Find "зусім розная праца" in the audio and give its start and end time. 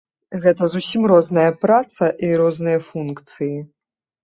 0.75-2.09